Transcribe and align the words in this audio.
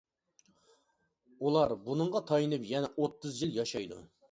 ئۇلار 1.41 1.77
بۇنىڭغا 1.83 2.23
تايىنىپ 2.33 2.67
يەنە 2.73 2.93
ئوتتۇز 2.97 3.41
يىل 3.45 3.57
ياشايدۇ. 3.61 4.05